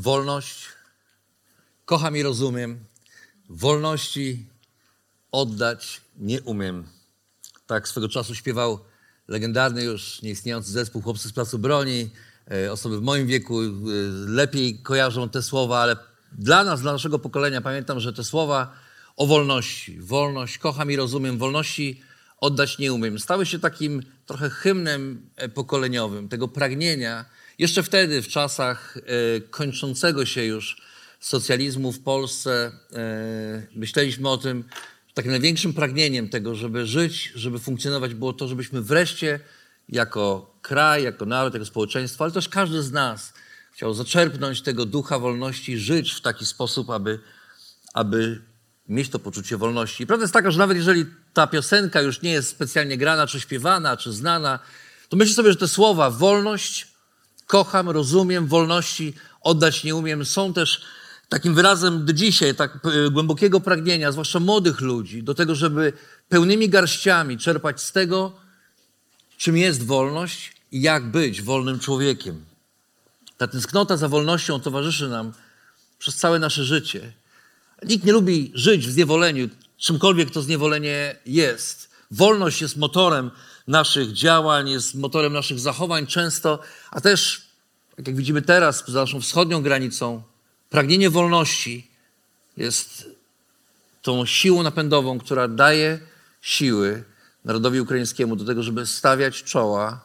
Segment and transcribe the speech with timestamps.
[0.00, 0.68] Wolność,
[1.84, 2.84] kocham i rozumiem.
[3.48, 4.46] Wolności
[5.32, 6.86] oddać nie umiem.
[7.66, 8.78] Tak swego czasu śpiewał
[9.28, 12.10] legendarny już nieistniejący zespół Chłopcy z Placu Broni.
[12.50, 13.66] E, Osoby w moim wieku e,
[14.26, 15.96] lepiej kojarzą te słowa, ale
[16.32, 18.72] dla nas, dla naszego pokolenia pamiętam, że te słowa
[19.16, 22.02] o wolności, wolność, kocham i rozumiem, wolności
[22.38, 27.24] oddać nie umiem, stały się takim trochę hymnem e, pokoleniowym tego pragnienia.
[27.60, 30.82] Jeszcze wtedy, w czasach e, kończącego się już
[31.20, 34.64] socjalizmu w Polsce, e, myśleliśmy o tym,
[35.08, 39.40] że takim największym pragnieniem tego, żeby żyć, żeby funkcjonować, było to, żebyśmy wreszcie
[39.88, 43.32] jako kraj, jako naród, jako społeczeństwo, ale też każdy z nas
[43.72, 47.20] chciał zaczerpnąć tego ducha wolności, żyć w taki sposób, aby,
[47.94, 48.42] aby
[48.88, 50.02] mieć to poczucie wolności.
[50.02, 53.40] I prawda jest taka, że nawet jeżeli ta piosenka już nie jest specjalnie grana, czy
[53.40, 54.58] śpiewana, czy znana,
[55.08, 56.89] to myślę sobie, że te słowa wolność,
[57.50, 60.82] kocham, rozumiem, wolności oddać nie umiem, są też
[61.28, 62.78] takim wyrazem do dzisiaj, tak
[63.10, 65.92] głębokiego pragnienia, zwłaszcza młodych ludzi, do tego, żeby
[66.28, 68.32] pełnymi garściami czerpać z tego,
[69.36, 72.44] czym jest wolność i jak być wolnym człowiekiem.
[73.36, 75.32] Ta tęsknota za wolnością towarzyszy nam
[75.98, 77.12] przez całe nasze życie.
[77.82, 79.48] Nikt nie lubi żyć w zniewoleniu,
[79.78, 81.90] czymkolwiek to zniewolenie jest.
[82.10, 83.30] Wolność jest motorem
[83.68, 86.58] naszych działań, jest motorem naszych zachowań często,
[86.90, 87.49] a też,
[88.00, 90.22] tak jak widzimy teraz, za naszą wschodnią granicą,
[90.70, 91.90] pragnienie wolności
[92.56, 93.08] jest
[94.02, 95.98] tą siłą napędową, która daje
[96.40, 97.04] siły
[97.44, 100.04] narodowi ukraińskiemu do tego, żeby stawiać czoła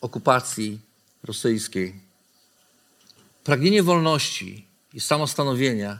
[0.00, 0.80] okupacji
[1.24, 2.00] rosyjskiej.
[3.44, 5.98] Pragnienie wolności i samostanowienia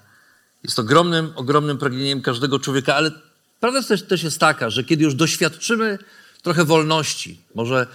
[0.62, 3.10] jest ogromnym, ogromnym pragnieniem każdego człowieka, ale
[3.60, 5.98] prawda też, też jest taka, że kiedy już doświadczymy
[6.42, 7.86] trochę wolności, może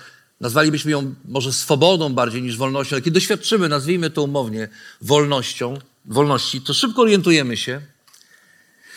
[0.41, 4.69] nazwalibyśmy ją może swobodą bardziej niż wolnością, ale kiedy doświadczymy, nazwijmy to umownie,
[5.01, 7.81] wolnością, wolności, to szybko orientujemy się,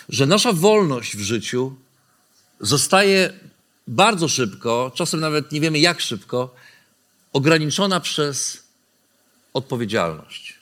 [0.09, 1.77] że nasza wolność w życiu
[2.61, 3.33] zostaje
[3.87, 6.55] bardzo szybko, czasem nawet nie wiemy jak szybko,
[7.33, 8.63] ograniczona przez
[9.55, 10.59] odpowiedzialność.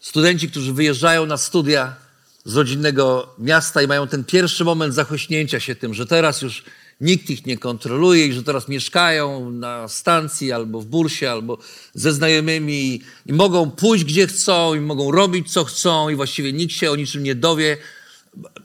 [0.00, 1.96] Studenci, którzy wyjeżdżają na studia
[2.44, 6.64] z rodzinnego miasta i mają ten pierwszy moment zachośnięcia się tym, że teraz już
[7.00, 11.58] nikt ich nie kontroluje i że teraz mieszkają na stacji albo w bursie, albo
[11.94, 16.72] ze znajomymi i mogą pójść gdzie chcą i mogą robić co chcą i właściwie nikt
[16.72, 17.76] się o niczym nie dowie.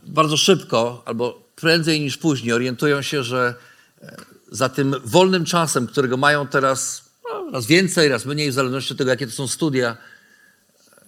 [0.04, 3.56] Bardzo szybko albo prędzej niż później orientują się, że
[4.02, 4.16] e,
[4.52, 8.98] za tym wolnym czasem, którego mają teraz no, raz więcej, raz mniej, w zależności od
[8.98, 9.98] tego, jakie to są studia,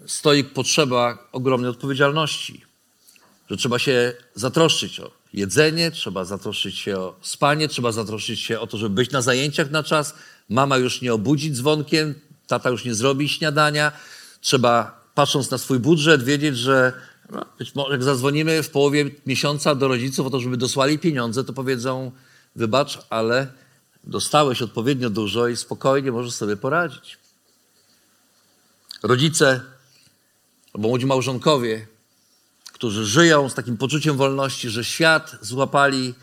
[0.07, 2.65] stoi potrzeba ogromnej odpowiedzialności.
[3.49, 8.67] Że trzeba się zatroszczyć o jedzenie, trzeba zatroszczyć się o spanie, trzeba zatroszczyć się o
[8.67, 10.13] to, żeby być na zajęciach na czas.
[10.49, 12.15] Mama już nie obudzić dzwonkiem,
[12.47, 13.91] tata już nie zrobi śniadania.
[14.41, 16.93] Trzeba, patrząc na swój budżet, wiedzieć, że
[17.29, 21.43] no, być może jak zadzwonimy w połowie miesiąca do rodziców o to, żeby dosłali pieniądze,
[21.43, 22.11] to powiedzą,
[22.55, 23.47] wybacz, ale
[24.03, 27.17] dostałeś odpowiednio dużo i spokojnie możesz sobie poradzić.
[29.03, 29.61] Rodzice
[30.73, 31.87] albo młodzi małżonkowie,
[32.81, 36.13] którzy żyją z takim poczuciem wolności, że świat złapali,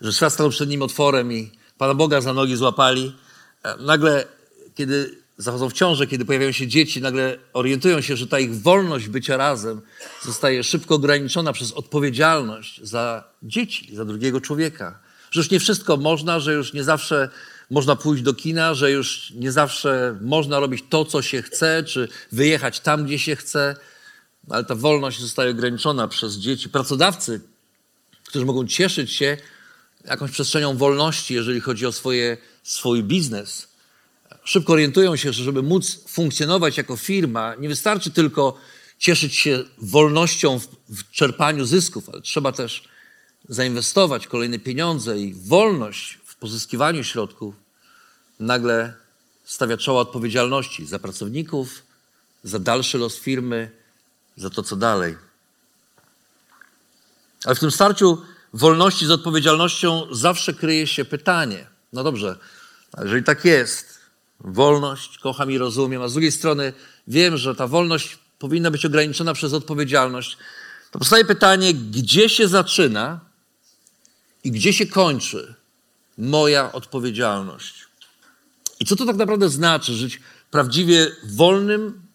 [0.00, 3.16] że świat stanął przed nim otworem i Pana Boga za nogi złapali,
[3.62, 4.24] e, nagle,
[4.74, 9.08] kiedy zachodzą w ciążę, kiedy pojawiają się dzieci, nagle orientują się, że ta ich wolność
[9.08, 9.80] bycia razem
[10.22, 14.98] zostaje szybko ograniczona przez odpowiedzialność za dzieci, za drugiego człowieka.
[15.30, 17.28] Że już nie wszystko można, że już nie zawsze
[17.70, 22.08] można pójść do kina, że już nie zawsze można robić to, co się chce, czy
[22.32, 23.76] wyjechać tam, gdzie się chce,
[24.50, 26.68] ale ta wolność zostaje ograniczona przez dzieci.
[26.68, 27.40] Pracodawcy,
[28.24, 29.36] którzy mogą cieszyć się
[30.04, 33.68] jakąś przestrzenią wolności, jeżeli chodzi o swoje, swój biznes,
[34.44, 38.58] szybko orientują się, że żeby móc funkcjonować jako firma, nie wystarczy tylko
[38.98, 42.88] cieszyć się wolnością w, w czerpaniu zysków, ale trzeba też
[43.48, 47.54] zainwestować kolejne pieniądze i wolność w pozyskiwaniu środków
[48.40, 48.94] nagle
[49.44, 51.82] stawia czoła odpowiedzialności za pracowników,
[52.44, 53.70] za dalszy los firmy,
[54.36, 55.16] za to, co dalej.
[57.44, 58.22] Ale w tym starciu
[58.52, 61.66] wolności z odpowiedzialnością zawsze kryje się pytanie.
[61.92, 62.38] No dobrze,
[63.02, 63.98] jeżeli tak jest,
[64.40, 66.72] wolność, kocham i rozumiem, a z drugiej strony
[67.06, 70.38] wiem, że ta wolność powinna być ograniczona przez odpowiedzialność,
[70.90, 73.20] to powstaje pytanie, gdzie się zaczyna
[74.44, 75.54] i gdzie się kończy
[76.18, 77.86] moja odpowiedzialność?
[78.80, 82.05] I co to tak naprawdę znaczy żyć prawdziwie wolnym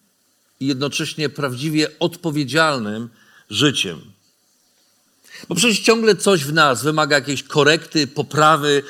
[0.62, 3.08] i jednocześnie prawdziwie odpowiedzialnym
[3.50, 4.00] życiem?
[5.48, 8.82] Bo przecież ciągle coś w nas wymaga jakiejś korekty, poprawy,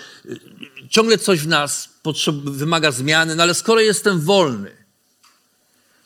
[0.90, 1.88] ciągle coś w nas
[2.44, 4.76] wymaga zmiany, no ale skoro jestem wolny,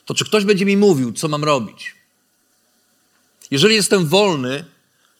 [0.05, 1.95] to czy ktoś będzie mi mówił, co mam robić?
[3.51, 4.65] Jeżeli jestem wolny,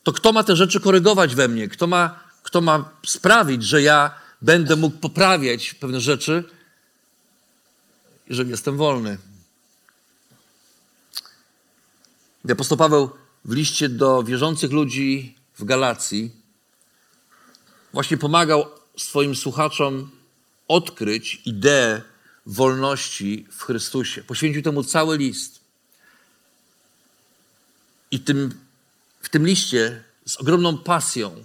[0.04, 1.68] to kto ma te rzeczy korygować we mnie?
[1.68, 6.44] Kto ma, kto ma sprawić, że ja będę mógł poprawiać pewne rzeczy,
[8.30, 9.18] jeżeli jestem wolny?
[12.52, 13.10] Apostoł Paweł
[13.46, 16.32] w liście do wierzących ludzi w Galacji
[17.94, 18.66] właśnie pomagał
[18.98, 20.12] swoim słuchaczom
[20.68, 22.02] odkryć ideę
[22.46, 24.24] wolności w Chrystusie.
[24.24, 25.60] Poświęcił temu cały list.
[28.12, 28.54] I tym,
[29.22, 31.44] w tym liście z ogromną pasją,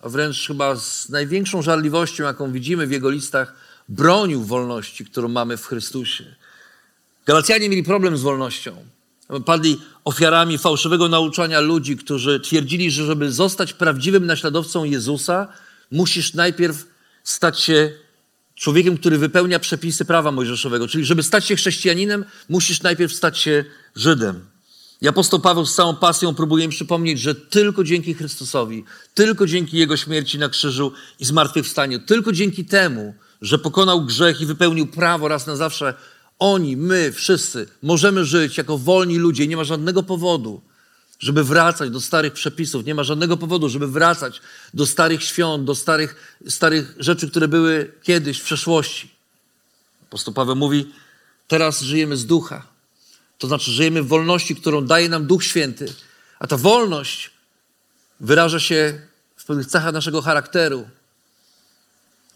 [0.00, 3.54] a wręcz chyba z największą żarliwością, jaką widzimy w jego listach,
[3.88, 6.36] bronił wolności, którą mamy w Chrystusie.
[7.26, 8.84] Galacjanie mieli problem z wolnością.
[9.44, 15.48] Padli ofiarami fałszywego nauczania ludzi, którzy twierdzili, że żeby zostać prawdziwym naśladowcą Jezusa,
[15.90, 16.86] musisz najpierw
[17.24, 17.92] stać się
[18.54, 20.88] człowiekiem, który wypełnia przepisy prawa mojżeszowego.
[20.88, 24.46] Czyli, żeby stać się chrześcijaninem, musisz najpierw stać się Żydem.
[25.02, 28.84] I apostoł Paweł z całą pasją próbuje im przypomnieć, że tylko dzięki Chrystusowi,
[29.14, 34.46] tylko dzięki Jego śmierci na krzyżu i zmartwychwstaniu, tylko dzięki temu, że pokonał grzech i
[34.46, 35.94] wypełnił prawo raz na zawsze,
[36.40, 39.46] oni, my, wszyscy możemy żyć jako wolni ludzie.
[39.46, 40.60] Nie ma żadnego powodu,
[41.18, 42.84] żeby wracać do starych przepisów.
[42.84, 44.40] Nie ma żadnego powodu, żeby wracać
[44.74, 49.10] do starych świąt, do starych, starych rzeczy, które były kiedyś w przeszłości.
[50.02, 50.92] Apostoł Paweł mówi,
[51.48, 52.66] teraz żyjemy z ducha.
[53.38, 55.92] To znaczy, żyjemy w wolności, którą daje nam Duch Święty.
[56.38, 57.30] A ta wolność
[58.20, 59.00] wyraża się
[59.36, 60.88] w pewnych cechach naszego charakteru.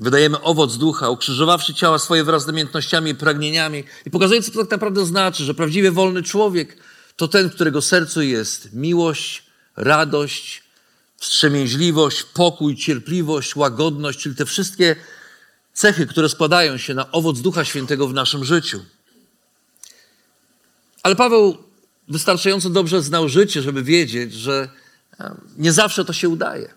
[0.00, 3.84] Wydajemy owoc ducha, ukrzyżowawszy ciała swoje wraz z namiętnościami i pragnieniami.
[4.06, 6.76] I pokazuje, co to tak naprawdę znaczy, że prawdziwie wolny człowiek
[7.16, 9.42] to ten, którego sercu jest miłość,
[9.76, 10.62] radość,
[11.16, 14.96] wstrzemięźliwość, pokój, cierpliwość, łagodność, czyli te wszystkie
[15.72, 18.84] cechy, które składają się na owoc Ducha Świętego w naszym życiu.
[21.02, 21.58] Ale Paweł
[22.08, 24.68] wystarczająco dobrze znał życie, żeby wiedzieć, że
[25.58, 26.74] nie zawsze to się udaje.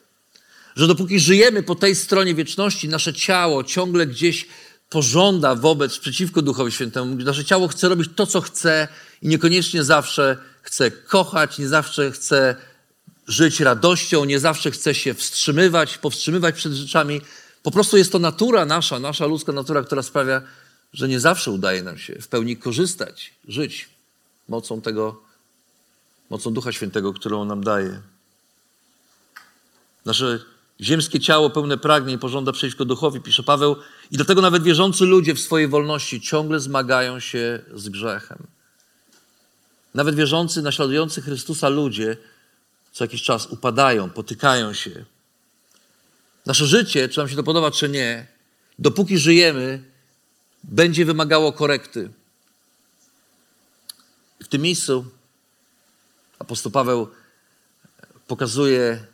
[0.78, 4.48] Że dopóki żyjemy po tej stronie wieczności, nasze ciało ciągle gdzieś
[4.90, 7.16] pożąda wobec, przeciwko Duchowi Świętemu.
[7.16, 8.88] Nasze ciało chce robić to, co chce
[9.22, 12.56] i niekoniecznie zawsze chce kochać, nie zawsze chce
[13.28, 17.22] żyć radością, nie zawsze chce się wstrzymywać, powstrzymywać przed rzeczami.
[17.64, 20.42] Po prostu jest to natura nasza, nasza ludzka natura, która sprawia,
[20.94, 23.90] że nie zawsze udaje nam się w pełni korzystać, żyć
[24.48, 25.22] mocą tego,
[26.30, 28.02] mocą Ducha Świętego, którą nam daje.
[30.06, 30.40] Nasze
[30.82, 33.76] ziemskie ciało pełne pragnień pożąda przeciwko duchowi, pisze Paweł,
[34.12, 38.48] i dlatego nawet wierzący ludzie w swojej wolności ciągle zmagają się z grzechem.
[39.94, 42.18] Nawet wierzący, naśladujący Chrystusa ludzie
[42.98, 45.06] co jakiś czas upadają, potykają się.
[46.46, 48.28] Nasze życie, czy nam się to podoba, czy nie,
[48.80, 49.84] dopóki żyjemy,
[50.64, 52.10] będzie wymagało korekty.
[54.44, 55.06] W tym miejscu
[56.40, 57.08] apostoł Paweł
[58.28, 59.08] pokazuje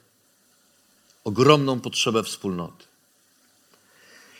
[1.23, 2.85] ogromną potrzebę wspólnoty.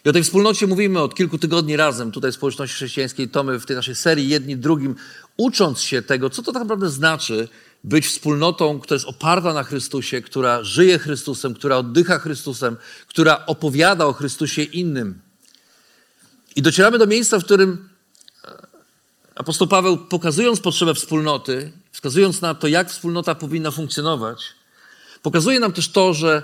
[0.06, 3.66] I o tej wspólnocie mówimy od kilku tygodni razem tutaj w społeczności chrześcijańskiej Tomy w
[3.66, 4.96] tej naszej serii jedni drugim,
[5.38, 7.48] ucząc się tego, co to tak naprawdę znaczy
[7.84, 14.06] być wspólnotą, która jest oparta na Chrystusie, która żyje Chrystusem, która oddycha Chrystusem, która opowiada
[14.06, 15.22] o Chrystusie innym.
[16.56, 17.90] I docieramy do miejsca, w którym
[19.36, 24.46] apostoł Paweł, pokazując potrzebę wspólnoty, wskazując na to, jak wspólnota powinna funkcjonować,
[25.22, 26.44] pokazuje nam też to, że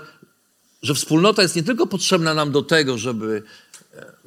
[0.82, 3.42] że wspólnota jest nie tylko potrzebna nam do tego, żeby,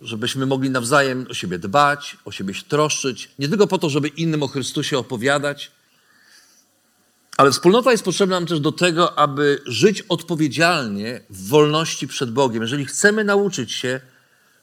[0.01, 4.07] żebyśmy mogli nawzajem o siebie dbać, o siebie się troszczyć, nie tylko po to, żeby
[4.07, 5.72] innym o Chrystusie opowiadać,
[7.38, 12.62] ale wspólnota jest potrzebna nam też do tego, aby żyć odpowiedzialnie w wolności przed Bogiem.
[12.62, 14.00] Jeżeli chcemy nauczyć się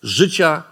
[0.03, 0.63] życia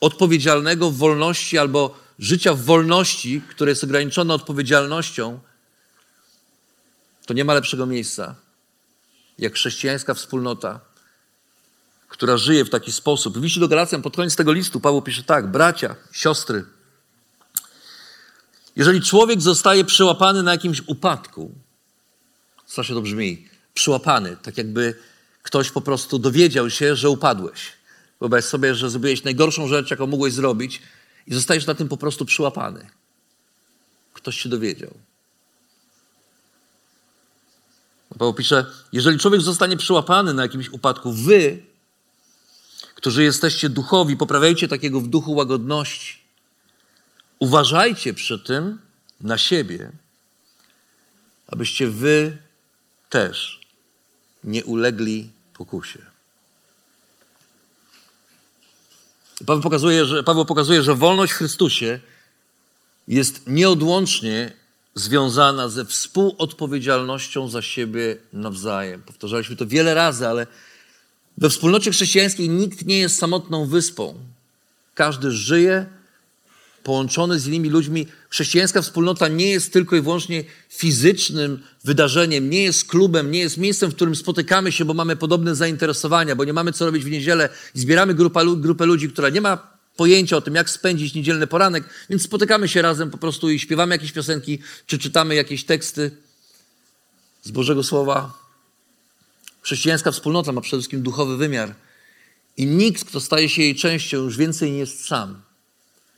[0.00, 5.40] odpowiedzialnego w wolności albo życia w wolności, które jest ograniczone odpowiedzialnością,
[7.26, 8.34] to nie ma lepszego miejsca
[9.38, 10.80] jak chrześcijańska wspólnota,
[12.08, 13.38] która żyje w taki sposób.
[13.38, 16.64] W liście do Galacjan pod koniec tego listu Paweł pisze tak, bracia, siostry,
[18.76, 21.54] jeżeli człowiek zostaje przełapany na jakimś upadku,
[22.66, 24.94] strasznie to brzmi, przyłapany, tak jakby
[25.42, 27.72] ktoś po prostu dowiedział się, że upadłeś.
[28.20, 30.82] Wyobraź sobie, że zrobiłeś najgorszą rzecz, jaką mogłeś zrobić
[31.26, 32.90] i zostajesz na tym po prostu przyłapany.
[34.12, 34.90] Ktoś się dowiedział.
[38.18, 41.62] Paweł pisze, jeżeli człowiek zostanie przyłapany na jakimś upadku, wy,
[42.94, 46.18] którzy jesteście duchowi, poprawiajcie takiego w duchu łagodności.
[47.38, 48.78] Uważajcie przy tym
[49.20, 49.92] na siebie,
[51.46, 52.38] abyście wy
[53.10, 53.60] też
[54.44, 55.98] nie ulegli pokusie.
[59.46, 62.00] Paweł pokazuje, że, Paweł pokazuje, że wolność w Chrystusie
[63.08, 64.52] jest nieodłącznie
[64.96, 69.02] związana ze współodpowiedzialnością za siebie nawzajem.
[69.02, 70.46] Powtarzaliśmy to wiele razy, ale
[71.38, 74.14] we wspólnocie chrześcijańskiej nikt nie jest samotną wyspą.
[74.94, 75.86] Każdy żyje
[76.82, 78.06] połączony z innymi ludźmi.
[78.28, 83.90] Chrześcijańska wspólnota nie jest tylko i wyłącznie fizycznym wydarzeniem, nie jest klubem, nie jest miejscem,
[83.90, 87.48] w którym spotykamy się, bo mamy podobne zainteresowania, bo nie mamy co robić w niedzielę
[87.74, 91.84] i zbieramy grupa, grupę ludzi, która nie ma pojęcia o tym, jak spędzić niedzielny poranek,
[92.10, 96.10] więc spotykamy się razem po prostu i śpiewamy jakieś piosenki, czy czytamy jakieś teksty
[97.42, 98.32] z Bożego Słowa.
[99.62, 101.74] Chrześcijańska wspólnota ma przede wszystkim duchowy wymiar
[102.56, 105.42] i nikt, kto staje się jej częścią, już więcej nie jest sam.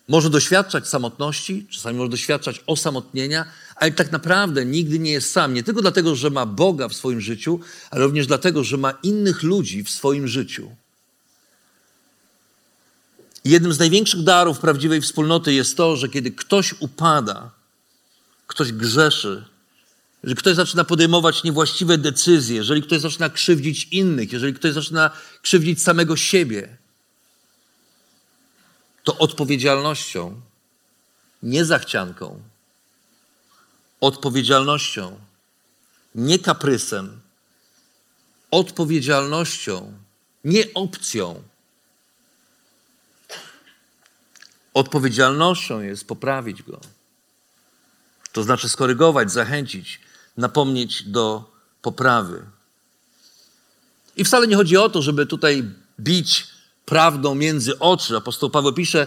[0.09, 3.45] Może doświadczać samotności, czasami może doświadczać osamotnienia,
[3.77, 5.55] ale tak naprawdę nigdy nie jest sam.
[5.55, 9.43] Nie tylko dlatego, że ma Boga w swoim życiu, ale również dlatego, że ma innych
[9.43, 10.71] ludzi w swoim życiu.
[13.49, 17.51] Jednym z największych darów prawdziwej wspólnoty jest to, że kiedy ktoś upada,
[18.47, 19.45] ktoś grzeszy,
[20.25, 25.11] że ktoś zaczyna podejmować niewłaściwe decyzje, jeżeli ktoś zaczyna krzywdzić innych, jeżeli ktoś zaczyna
[25.43, 26.77] krzywdzić samego siebie,
[29.05, 30.41] to odpowiedzialnością,
[31.43, 32.43] nie zachcianką,
[34.01, 35.19] odpowiedzialnością,
[36.15, 37.21] nie kaprysem,
[38.51, 39.93] odpowiedzialnością,
[40.45, 41.43] nie opcją.
[44.79, 46.81] Odpowiedzialnością jest poprawić go.
[48.33, 50.01] To znaczy skorygować, zachęcić,
[50.37, 52.43] napomnieć do poprawy.
[54.17, 55.65] I wcale nie chodzi o to, żeby tutaj
[56.01, 56.47] bić
[56.85, 58.17] prawdą między oczy.
[58.17, 59.07] Apostoł Paweł pisze,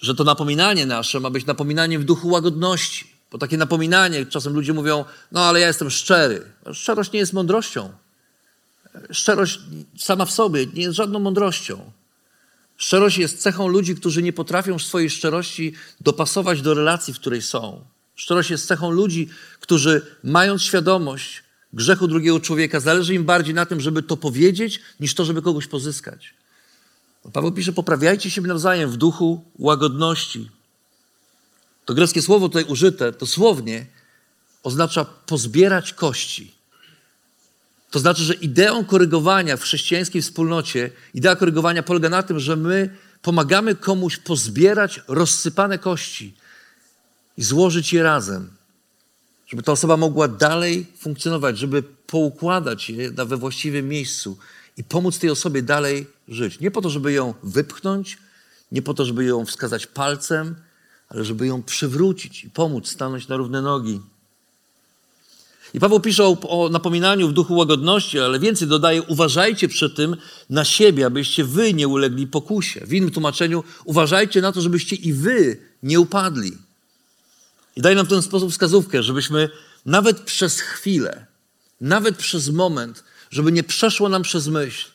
[0.00, 3.12] że to napominanie nasze ma być napominaniem w duchu łagodności.
[3.30, 6.46] Bo takie napominanie, czasem ludzie mówią, no ale ja jestem szczery.
[6.72, 7.92] Szczerość nie jest mądrością.
[9.10, 9.60] Szczerość
[9.98, 11.92] sama w sobie nie jest żadną mądrością.
[12.82, 17.84] Szczerość jest cechą ludzi, którzy nie potrafią swojej szczerości dopasować do relacji, w której są.
[18.14, 19.28] Szczerość jest cechą ludzi,
[19.60, 22.80] którzy mając świadomość, grzechu drugiego człowieka.
[22.80, 26.34] Zależy im bardziej na tym, żeby to powiedzieć, niż to, żeby kogoś pozyskać.
[27.32, 30.50] Paweł pisze, poprawiajcie się nawzajem w duchu łagodności.
[31.84, 33.86] To greckie słowo tutaj użyte, to słownie
[34.62, 36.54] oznacza pozbierać kości.
[37.92, 42.96] To znaczy, że ideą korygowania w chrześcijańskiej wspólnocie, idea korygowania polega na tym, że my
[43.22, 46.34] pomagamy komuś pozbierać rozsypane kości
[47.36, 48.50] i złożyć je razem
[49.52, 54.38] żeby ta osoba mogła dalej funkcjonować, żeby poukładać je we właściwym miejscu
[54.76, 56.60] i pomóc tej osobie dalej żyć.
[56.60, 58.18] Nie po to, żeby ją wypchnąć,
[58.72, 60.54] nie po to, żeby ją wskazać palcem,
[61.08, 64.00] ale żeby ją przywrócić i pomóc stanąć na równe nogi.
[65.74, 70.16] I Paweł pisze o, o, napominaniu w duchu łagodności, ale więcej dodaje: uważajcie przy tym
[70.50, 72.86] na siebie, abyście wy nie ulegli pokusie.
[72.86, 76.52] W innym tłumaczeniu, uważajcie na to, żebyście i wy nie upadli.
[77.76, 79.48] I daje nam w ten sposób wskazówkę, żebyśmy
[79.86, 81.26] nawet przez chwilę,
[81.80, 84.88] nawet przez moment, żeby nie przeszło nam przez myśl,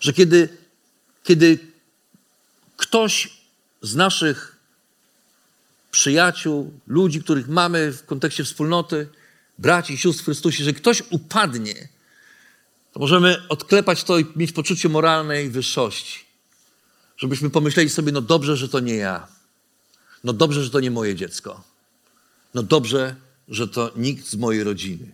[0.00, 0.48] że kiedy,
[1.22, 1.58] kiedy
[2.76, 3.30] ktoś
[3.82, 4.56] z naszych
[5.90, 9.08] przyjaciół, ludzi, których mamy w kontekście wspólnoty,
[9.58, 11.88] braci i sióstr w Chrystusie, że ktoś upadnie,
[12.92, 16.24] to możemy odklepać to i mieć poczucie moralnej wyższości.
[17.16, 19.28] Żebyśmy pomyśleli sobie, no dobrze, że to nie ja.
[20.24, 21.62] No dobrze, że to nie moje dziecko.
[22.54, 23.16] No dobrze,
[23.48, 25.12] że to nikt z mojej rodziny.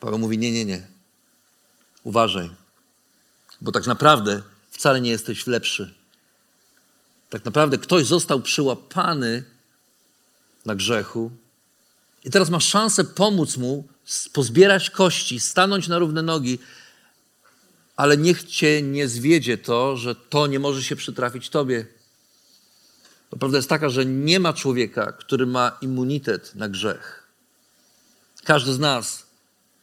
[0.00, 0.86] Paweł mówi: Nie, nie, nie.
[2.04, 2.50] Uważaj,
[3.60, 5.94] bo tak naprawdę wcale nie jesteś lepszy.
[7.30, 9.44] Tak naprawdę ktoś został przyłapany
[10.66, 11.30] na grzechu
[12.24, 13.88] i teraz masz szansę pomóc mu
[14.32, 16.58] pozbierać kości, stanąć na równe nogi,
[17.96, 21.86] ale niech cię nie zwiedzie to, że to nie może się przytrafić tobie.
[23.30, 27.26] To prawda jest taka, że nie ma człowieka, który ma immunitet na grzech.
[28.44, 29.26] Każdy z nas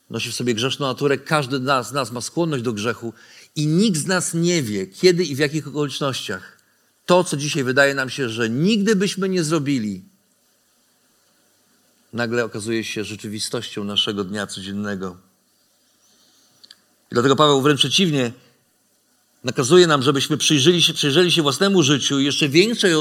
[0.10, 3.13] nosi w sobie grzeszną naturę, każdy z nas, z nas ma skłonność do grzechu
[3.56, 6.58] i nikt z nas nie wie, kiedy i w jakich okolicznościach
[7.06, 10.03] to, co dzisiaj wydaje nam się, że nigdy byśmy nie zrobili,
[12.17, 15.17] nagle okazuje się rzeczywistością naszego dnia codziennego.
[17.12, 18.31] I dlatego Paweł wręcz przeciwnie
[19.43, 22.93] nakazuje nam, żebyśmy przyjrzeli się, przyjrzeli się własnemu życiu i jeszcze więcej,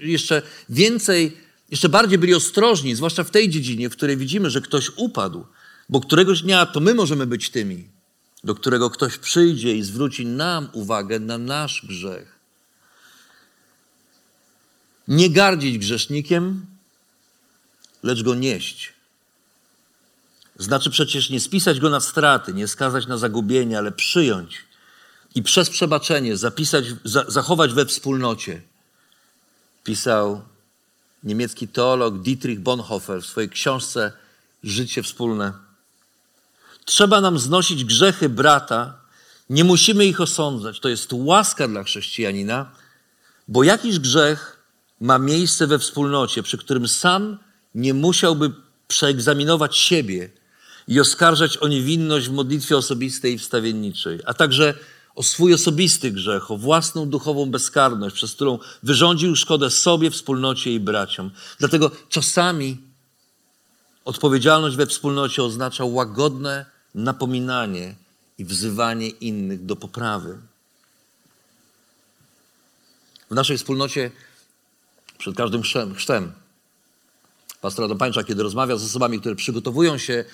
[0.00, 1.36] jeszcze więcej,
[1.70, 5.46] jeszcze bardziej byli ostrożni, zwłaszcza w tej dziedzinie, w której widzimy, że ktoś upadł,
[5.88, 7.88] bo któregoś dnia to my możemy być tymi,
[8.44, 12.38] do którego ktoś przyjdzie i zwróci nam uwagę na nasz grzech.
[15.08, 16.66] Nie gardzić grzesznikiem,
[18.02, 18.92] lecz go nieść.
[20.58, 24.64] Znaczy przecież nie spisać go na straty, nie skazać na zagubienie, ale przyjąć
[25.34, 28.62] i przez przebaczenie zapisać, za, zachować we wspólnocie.
[29.84, 30.42] Pisał
[31.24, 34.12] niemiecki teolog Dietrich Bonhoeffer w swojej książce
[34.64, 35.52] Życie wspólne.
[36.84, 39.00] Trzeba nam znosić grzechy brata,
[39.50, 40.80] nie musimy ich osądzać.
[40.80, 42.70] To jest łaska dla chrześcijanina,
[43.48, 44.62] bo jakiś grzech
[45.00, 47.38] ma miejsce we wspólnocie, przy którym sam
[47.74, 48.52] nie musiałby
[48.88, 50.30] przeegzaminować siebie
[50.88, 54.74] i oskarżać o niewinność w modlitwie osobistej i wstawienniczej, a także
[55.14, 60.80] o swój osobisty grzech, o własną duchową bezkarność, przez którą wyrządził szkodę sobie, wspólnocie i
[60.80, 61.30] braciom.
[61.58, 62.80] Dlatego czasami
[64.04, 67.94] odpowiedzialność we wspólnocie oznacza łagodne napominanie
[68.38, 70.38] i wzywanie innych do poprawy.
[73.30, 74.10] W naszej wspólnocie
[75.18, 75.62] przed każdym
[75.94, 76.32] chrztem,
[77.60, 80.24] chrztem pastor Adam Pańcza, kiedy rozmawia z osobami, które przygotowują się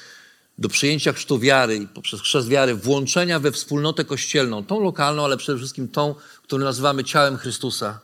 [0.59, 5.37] do przyjęcia chrztu wiary i poprzez chrzest wiary włączenia we wspólnotę kościelną, tą lokalną, ale
[5.37, 8.01] przede wszystkim tą, którą nazywamy ciałem Chrystusa.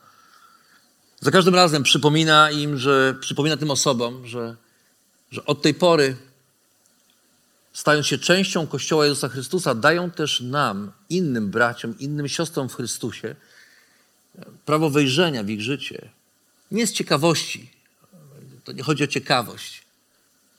[1.21, 4.57] Za każdym razem przypomina im, że przypomina tym osobom, że,
[5.31, 6.17] że od tej pory,
[7.73, 13.37] stając się częścią Kościoła Jezusa Chrystusa, dają też nam, innym braciom, innym siostrom w Chrystusie,
[14.64, 16.11] prawo wejrzenia w ich życie.
[16.71, 17.82] Nie z ciekawości,
[18.73, 19.83] to nie chodzi o ciekawość,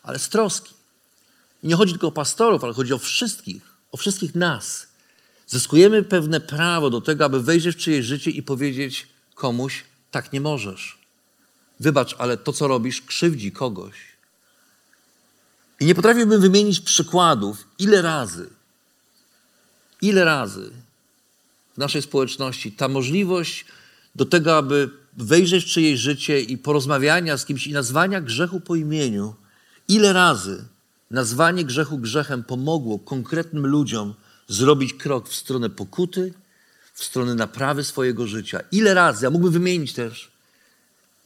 [0.03, 0.73] ale z troski.
[1.63, 3.61] I nie chodzi tylko o pastorów, ale chodzi o wszystkich,
[3.91, 4.87] o wszystkich nas.
[5.47, 10.41] Zyskujemy pewne prawo do tego, aby wejrzeć w czyjeś życie i powiedzieć komuś, tak nie
[10.41, 10.97] możesz.
[11.79, 13.95] Wybacz, ale to, co robisz, krzywdzi kogoś.
[15.79, 18.49] I nie potrafiłbym wymienić przykładów, ile razy,
[20.01, 20.71] ile razy
[21.73, 23.65] w naszej społeczności ta możliwość
[24.15, 28.75] do tego, aby wejrzeć w czyjeś życie i porozmawiania z kimś i nazwania grzechu po
[28.75, 29.35] imieniu,
[29.87, 30.65] ile razy
[31.11, 34.13] nazwanie grzechu grzechem pomogło konkretnym ludziom
[34.47, 36.33] zrobić krok w stronę pokuty,
[36.93, 38.59] w stronę naprawy swojego życia.
[38.71, 40.31] Ile razy, ja mógłbym wymienić też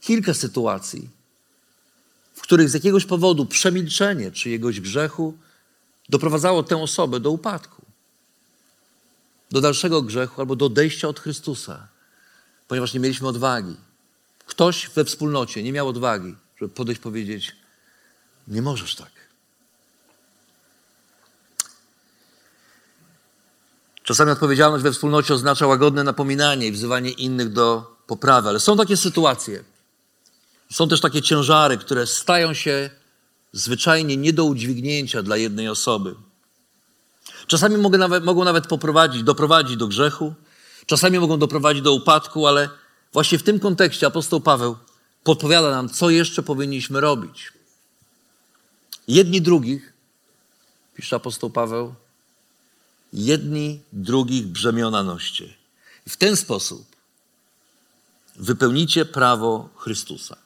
[0.00, 1.08] kilka sytuacji,
[2.34, 5.34] w których z jakiegoś powodu przemilczenie czyjegoś grzechu
[6.08, 7.82] doprowadzało tę osobę do upadku,
[9.50, 11.88] do dalszego grzechu albo do odejścia od Chrystusa,
[12.68, 13.76] ponieważ nie mieliśmy odwagi.
[14.46, 17.56] Ktoś we wspólnocie nie miał odwagi, żeby podejść powiedzieć:
[18.48, 19.10] Nie możesz tak.
[24.02, 28.96] Czasami odpowiedzialność we wspólnocie oznacza łagodne napominanie i wzywanie innych do poprawy, ale są takie
[28.96, 29.64] sytuacje,
[30.72, 32.90] są też takie ciężary, które stają się
[33.52, 36.14] zwyczajnie nie do udźwignięcia dla jednej osoby.
[37.46, 40.34] Czasami mogą nawet, mogą nawet poprowadzić, doprowadzić do grzechu,
[40.88, 42.68] czasami mogą doprowadzić do upadku, ale
[43.12, 44.76] właśnie w tym kontekście apostoł Paweł
[45.24, 47.52] podpowiada nam, co jeszcze powinniśmy robić.
[49.08, 49.92] Jedni drugich,
[50.94, 51.94] pisze apostoł Paweł,
[53.12, 55.44] jedni drugich brzemiona noście.
[56.06, 56.86] I w ten sposób
[58.36, 60.36] wypełnicie prawo Chrystusa.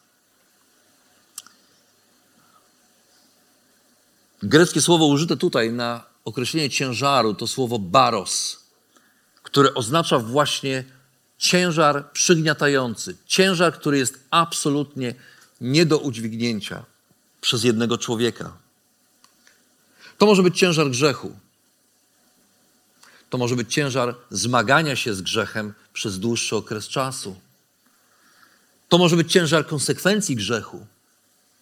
[4.43, 8.62] Greckie słowo użyte tutaj na określenie ciężaru to słowo baros,
[9.53, 10.85] które oznacza właśnie
[11.39, 15.15] ciężar przygniatający, ciężar, który jest absolutnie
[15.61, 16.85] nie do udźwignięcia
[17.41, 18.57] przez jednego człowieka.
[20.19, 21.37] To może być ciężar grzechu,
[23.31, 27.37] to może być ciężar zmagania się z grzechem przez dłuższy okres czasu.
[28.89, 30.87] To może być ciężar konsekwencji grzechu.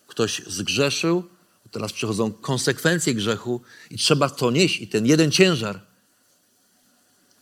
[0.07, 1.24] Ktoś zgrzeszył,
[1.70, 4.81] teraz przychodzą konsekwencje grzechu i trzeba to nieść.
[4.81, 5.89] I ten jeden ciężar,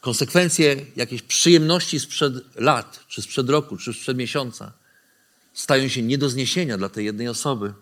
[0.00, 4.72] konsekwencje jakiejś przyjemności sprzed lat, czy sprzed roku, czy sprzed miesiąca,
[5.54, 7.74] stają się nie do zniesienia dla tej jednej osoby.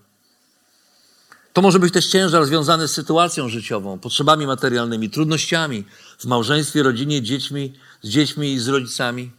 [1.53, 5.85] To może być też ciężar związany z sytuacją życiową, potrzebami materialnymi, trudnościami
[6.19, 9.31] w małżeństwie, rodzinie, dziećmi, z dziećmi i z rodzicami.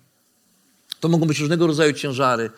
[0.99, 2.49] To mogą być różnego rodzaju ciężary,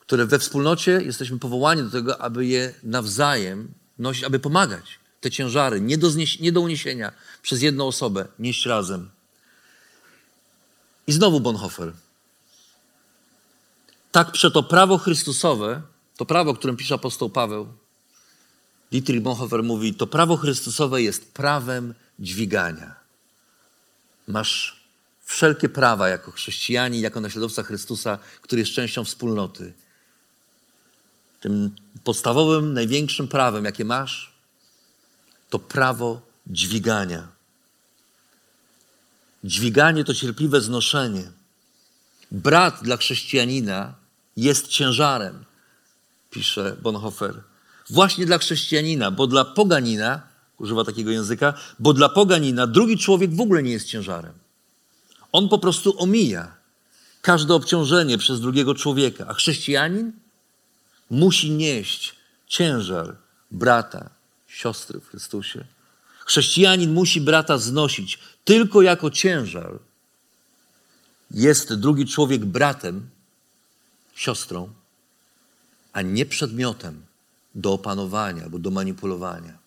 [0.00, 5.80] które we wspólnocie jesteśmy powołani do tego, aby je nawzajem nosić, aby pomagać te ciężary
[5.80, 6.10] nie do,
[6.40, 9.10] nie do uniesienia przez jedną osobę, nieść razem.
[11.06, 11.92] I znowu Bonhoeffer.
[14.12, 15.82] Tak przeto prawo Chrystusowe,
[16.16, 17.68] to prawo, o którym pisze apostoł Paweł,
[18.92, 22.94] Dietrich Bonhoeffer mówi, to prawo Chrystusowe jest prawem dźwigania.
[24.28, 24.84] Masz
[25.24, 29.72] wszelkie prawa jako chrześcijanin, jako naśladowca Chrystusa, który jest częścią wspólnoty.
[31.40, 34.34] Tym podstawowym, największym prawem, jakie masz,
[35.50, 37.33] to prawo dźwigania.
[39.44, 41.22] Dźwiganie to cierpliwe znoszenie.
[42.30, 43.94] Brat dla chrześcijanina
[44.36, 45.44] jest ciężarem,
[46.30, 47.42] pisze Bonhoeffer.
[47.90, 50.22] Właśnie dla chrześcijanina, bo dla poganina,
[50.58, 54.32] używa takiego języka, bo dla poganina drugi człowiek w ogóle nie jest ciężarem.
[55.32, 56.54] On po prostu omija
[57.22, 60.12] każde obciążenie przez drugiego człowieka, a chrześcijanin
[61.10, 62.14] musi nieść
[62.46, 63.16] ciężar
[63.50, 64.10] brata,
[64.46, 65.64] siostry w Chrystusie.
[66.26, 69.78] Chrześcijanin musi brata znosić tylko jako ciężar.
[71.30, 73.10] Jest drugi człowiek bratem,
[74.14, 74.72] siostrą,
[75.92, 77.02] a nie przedmiotem
[77.54, 79.58] do opanowania albo do manipulowania.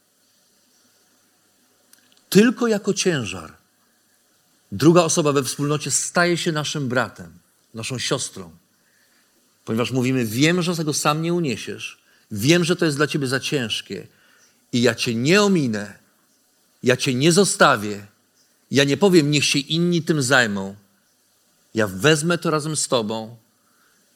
[2.30, 3.54] Tylko jako ciężar
[4.72, 7.32] druga osoba we wspólnocie staje się naszym bratem,
[7.74, 8.52] naszą siostrą.
[9.66, 11.98] Ponieważ mówimy, wiem, że tego sam nie uniesiesz,
[12.32, 14.08] wiem, że to jest dla ciebie za ciężkie
[14.74, 16.00] i ja cię nie ominę,
[16.84, 18.08] ja cię nie zostawię,
[18.72, 20.76] ja nie powiem, niech się inni tym zajmą.
[21.74, 23.38] Ja wezmę to razem z tobą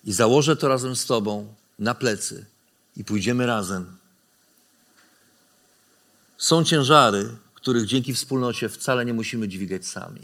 [0.04, 2.46] i założę to razem z tobą na plecy
[2.98, 3.98] i pójdziemy razem.
[6.38, 10.22] Są ciężary, których dzięki wspólnocie wcale nie musimy dźwigać sami.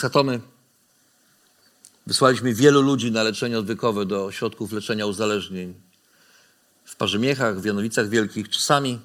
[0.00, 0.40] Hatomy
[2.06, 5.74] wysłaliśmy wielu ludzi na leczenie odwykowe do ośrodków leczenia uzależnień.
[6.84, 8.48] W Parzymiechach, w Janowicach Wielkich.
[8.48, 9.00] Czasami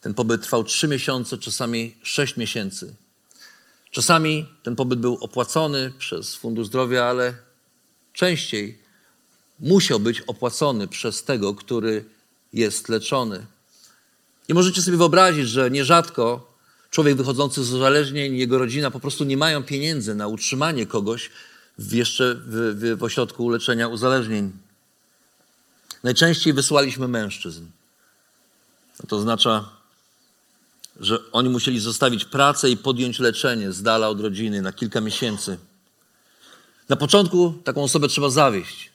[0.00, 2.94] ten pobyt trwał trzy miesiące, czasami sześć miesięcy.
[3.90, 7.34] Czasami ten pobyt był opłacony przez Fundusz Zdrowia, ale
[8.12, 8.78] częściej
[9.60, 12.04] musiał być opłacony przez tego, który
[12.52, 13.46] jest leczony.
[14.48, 16.52] I możecie sobie wyobrazić, że nierzadko
[16.90, 21.30] człowiek wychodzący z uzależnień, jego rodzina po prostu nie mają pieniędzy na utrzymanie kogoś
[21.78, 24.52] jeszcze w, w, w ośrodku leczenia uzależnień.
[26.02, 27.66] Najczęściej wysłaliśmy mężczyzn.
[29.08, 29.70] To oznacza,
[31.00, 35.58] że oni musieli zostawić pracę i podjąć leczenie z dala od rodziny na kilka miesięcy.
[36.88, 38.90] Na początku taką osobę trzeba zawieść.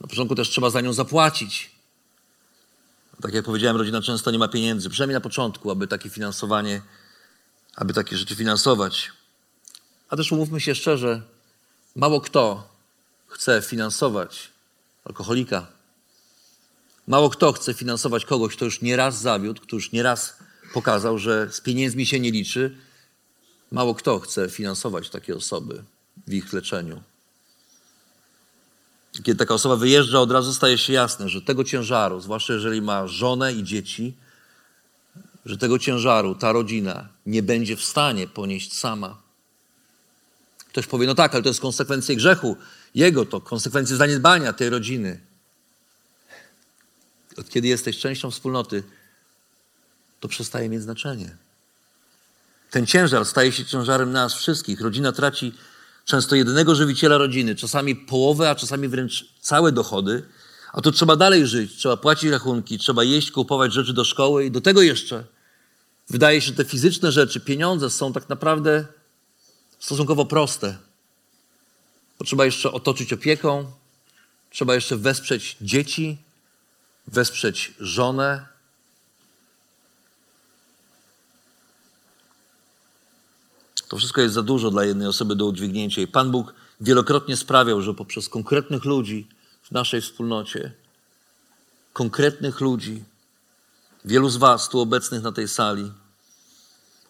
[0.00, 1.70] Na początku też trzeba za nią zapłacić.
[3.22, 6.82] Tak jak powiedziałem, rodzina często nie ma pieniędzy, przynajmniej na początku, aby takie finansowanie,
[7.76, 9.12] aby takie rzeczy finansować.
[10.08, 11.22] A też umówmy się szczerze,
[11.96, 12.68] mało kto
[13.26, 14.50] chce finansować
[15.04, 15.66] alkoholika.
[17.06, 20.37] Mało kto chce finansować kogoś, kto już nieraz zawiódł, kto już nieraz
[20.72, 22.76] pokazał, że z pieniędzmi się nie liczy.
[23.70, 25.84] Mało kto chce finansować takie osoby
[26.26, 27.02] w ich leczeniu.
[29.12, 33.06] Kiedy taka osoba wyjeżdża, od razu staje się jasne, że tego ciężaru, zwłaszcza jeżeli ma
[33.06, 34.16] żonę i dzieci,
[35.46, 39.22] że tego ciężaru ta rodzina nie będzie w stanie ponieść sama.
[40.68, 42.56] Ktoś powie, no tak, ale to jest konsekwencje grzechu
[42.94, 45.20] jego, to konsekwencje zaniedbania tej rodziny.
[47.36, 48.82] Od kiedy jesteś częścią wspólnoty,
[50.20, 51.36] to przestaje mieć znaczenie.
[52.70, 54.80] Ten ciężar staje się ciężarem nas wszystkich.
[54.80, 55.54] Rodzina traci
[56.04, 60.22] często jedynego żywiciela rodziny, czasami połowę, a czasami wręcz całe dochody,
[60.72, 64.50] a tu trzeba dalej żyć, trzeba płacić rachunki, trzeba jeść, kupować rzeczy do szkoły i
[64.50, 65.24] do tego jeszcze
[66.10, 68.86] wydaje się, że te fizyczne rzeczy, pieniądze są tak naprawdę
[69.78, 70.76] stosunkowo proste.
[72.18, 73.72] Bo trzeba jeszcze otoczyć opieką,
[74.50, 76.18] trzeba jeszcze wesprzeć dzieci,
[77.06, 78.46] wesprzeć żonę,
[83.88, 86.02] To wszystko jest za dużo dla jednej osoby do udźwignięcia.
[86.02, 89.28] I Pan Bóg wielokrotnie sprawiał, że poprzez konkretnych ludzi
[89.62, 90.72] w naszej wspólnocie,
[91.92, 93.04] konkretnych ludzi,
[94.04, 95.92] wielu z Was tu obecnych na tej sali,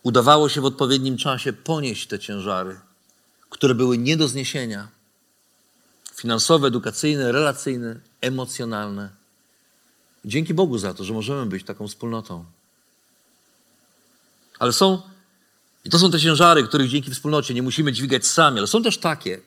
[0.03, 2.81] udawało się w odpowiednim czasie ponieść te ciężary,
[3.51, 4.89] które były nie do zniesienia
[6.15, 9.11] finansowe, edukacyjne, relacyjne, emocjonalne.
[10.25, 12.45] Dzięki Bogu za to, że możemy być taką wspólnotą.
[14.59, 15.03] Ale są
[15.85, 18.99] i to są te ciężary, których dzięki wspólnocie nie musimy dźwigać sami, ale są też
[18.99, 19.41] takie,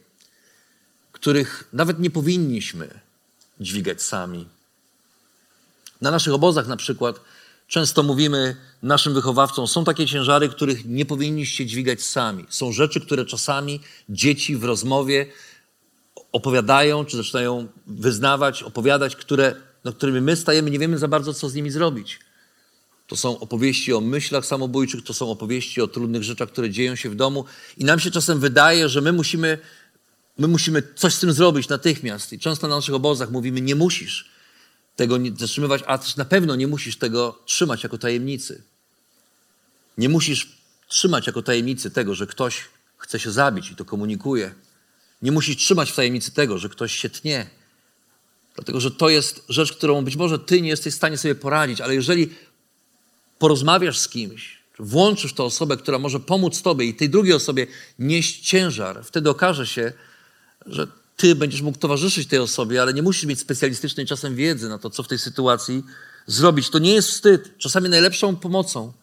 [1.12, 3.00] których nawet nie powinniśmy
[3.60, 4.48] dźwigać sami.
[6.02, 7.20] Na naszych obozach na przykład
[7.68, 12.46] często mówimy naszym wychowawcom, są takie ciężary, których nie powinniście dźwigać sami.
[12.50, 15.26] Są rzeczy, które czasami dzieci w rozmowie
[16.32, 21.50] opowiadają, czy zaczynają wyznawać, opowiadać, które, nad którymi my stajemy, nie wiemy za bardzo, co
[21.50, 22.20] z nimi zrobić.
[23.12, 27.10] To są opowieści o myślach samobójczych, to są opowieści o trudnych rzeczach, które dzieją się
[27.10, 27.46] w domu.
[27.78, 29.58] I nam się czasem wydaje, że my musimy,
[30.38, 32.34] my musimy coś z tym zrobić natychmiast.
[32.34, 34.30] I często na naszych obozach mówimy: Nie musisz.
[34.96, 38.64] tego zatrzymywać, a też na pewno nie musisz tego trzymać jako tajemnicy.
[39.98, 42.62] Nie musisz trzymać jako tajemnicy tego, że ktoś
[42.98, 44.54] chce się zabić i to komunikuje.
[45.22, 47.50] Nie musisz trzymać w tajemnicy tego, że ktoś się tnie.
[48.56, 51.82] Dlatego, że to jest rzecz, którą być może ty nie jesteś w stanie sobie poradzić,
[51.82, 52.30] ale jeżeli
[53.42, 57.68] porozmawiasz z kimś, włączysz tę osobę, która może pomóc tobie i tej drugiej osobie
[58.00, 59.94] nieść ciężar, wtedy okaże się,
[60.66, 64.78] że ty będziesz mógł towarzyszyć tej osobie, ale nie musisz mieć specjalistycznej czasem wiedzy na
[64.78, 65.84] to, co w tej sytuacji
[66.28, 66.70] zrobić.
[66.70, 67.58] To nie jest wstyd.
[67.58, 68.94] Czasami najlepszą pomocą,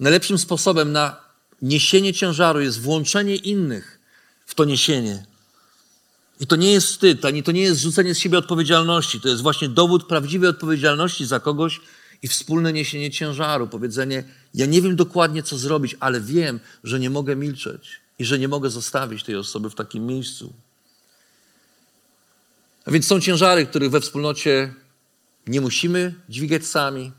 [0.00, 1.16] najlepszym sposobem na
[1.62, 3.98] niesienie ciężaru jest włączenie innych
[4.46, 5.26] w to niesienie.
[6.40, 9.20] I to nie jest wstyd, ani to nie jest rzucenie z siebie odpowiedzialności.
[9.20, 11.80] To jest właśnie dowód prawdziwej odpowiedzialności za kogoś
[12.22, 13.68] i wspólne niesienie ciężaru.
[13.68, 14.24] Powiedzenie,
[14.54, 18.48] ja nie wiem dokładnie, co zrobić, ale wiem, że nie mogę milczeć i że nie
[18.48, 20.52] mogę zostawić tej osoby w takim miejscu.
[22.84, 24.74] A więc są ciężary, których we wspólnocie
[25.46, 27.12] nie musimy dźwigać sami.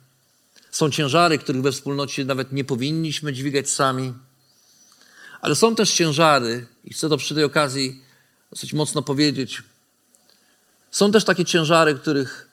[0.72, 4.14] Są ciężary, których we wspólnocie nawet nie powinniśmy dźwigać sami.
[5.42, 8.02] Ale są też ciężary, i chcę to przy tej okazji
[8.52, 9.64] dosyć mocno powiedzieć.
[10.92, 12.47] Są też takie ciężary, których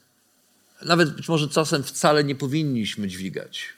[0.82, 3.68] nawet być może czasem wcale nie powinniśmy dźwigać.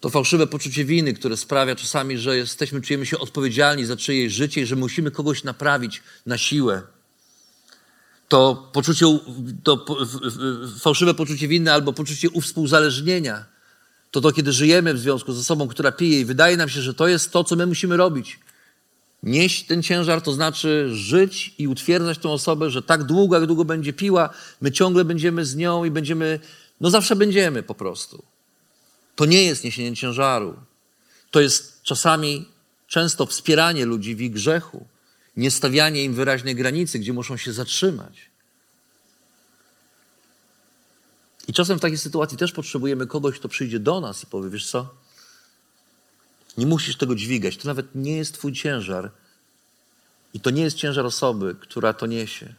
[0.00, 4.60] To fałszywe poczucie winy, które sprawia czasami, że jesteśmy, czujemy się odpowiedzialni za czyjeś życie
[4.60, 6.82] i że musimy kogoś naprawić na siłę.
[8.28, 9.06] To poczucie,
[9.62, 9.84] to
[10.80, 13.44] fałszywe poczucie winy albo poczucie uwspółzależnienia.
[14.10, 16.94] To to, kiedy żyjemy w związku z osobą, która pije i wydaje nam się, że
[16.94, 18.38] to jest to, co my musimy robić.
[19.24, 23.64] Nieść ten ciężar, to znaczy żyć i utwierdzać tą osobę, że tak długo, jak długo
[23.64, 26.40] będzie piła, my ciągle będziemy z nią i będziemy,
[26.80, 28.24] no zawsze będziemy po prostu.
[29.16, 30.56] To nie jest niesienie ciężaru.
[31.30, 32.48] To jest czasami,
[32.86, 34.86] często wspieranie ludzi w ich grzechu,
[35.36, 38.30] nie stawianie im wyraźnej granicy, gdzie muszą się zatrzymać.
[41.48, 44.70] I czasem w takiej sytuacji też potrzebujemy kogoś, kto przyjdzie do nas i powie: Wiesz
[44.70, 45.03] co?
[46.58, 47.56] Nie musisz tego dźwigać.
[47.56, 49.10] To nawet nie jest Twój ciężar.
[50.34, 52.54] I to nie jest ciężar osoby, która to niesie.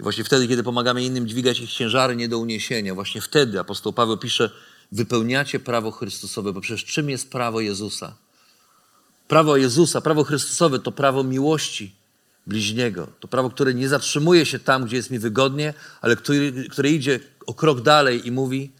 [0.00, 3.92] I właśnie wtedy, kiedy pomagamy innym dźwigać ich ciężary nie do uniesienia, właśnie wtedy apostoł
[3.92, 4.50] Paweł pisze,
[4.92, 8.16] wypełniacie prawo Chrystusowe, bo przecież czym jest prawo Jezusa?
[9.28, 11.94] Prawo Jezusa, prawo Chrystusowe to prawo miłości
[12.46, 13.08] bliźniego.
[13.20, 16.38] To prawo, które nie zatrzymuje się tam, gdzie jest mi wygodnie, ale które,
[16.70, 18.72] które idzie o krok dalej i mówi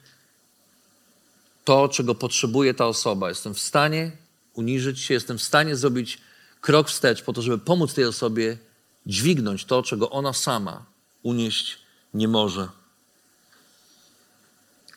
[1.65, 3.29] to, czego potrzebuje ta osoba.
[3.29, 4.13] Jestem w stanie
[4.55, 6.19] uniżyć się, jestem w stanie zrobić
[6.61, 8.59] krok wstecz po to, żeby pomóc tej osobie
[9.07, 10.85] dźwignąć to, czego ona sama
[11.23, 11.79] unieść
[12.15, 12.69] nie może.